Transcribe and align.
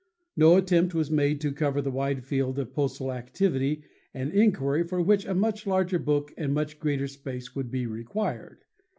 No 0.35 0.55
attempt 0.57 0.95
was 0.95 1.11
made 1.11 1.39
to 1.41 1.51
cover 1.51 1.79
the 1.79 1.91
wide 1.91 2.23
field 2.23 2.57
of 2.57 2.73
postal 2.73 3.11
activity 3.11 3.83
and 4.15 4.33
inquiry 4.33 4.81
for 4.83 4.99
which 4.99 5.25
a 5.27 5.35
much 5.35 5.67
larger 5.67 5.99
book 5.99 6.33
and 6.35 6.55
much 6.55 6.79
greater 6.79 7.07
space 7.07 7.55
would 7.55 7.69
be 7.69 7.85
required. 7.85 8.63